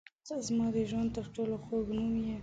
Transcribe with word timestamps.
•ته 0.25 0.35
زما 0.47 0.67
د 0.75 0.77
ژوند 0.89 1.09
تر 1.17 1.25
ټولو 1.35 1.55
خوږ 1.63 1.85
نوم 1.97 2.13
یې. 2.25 2.35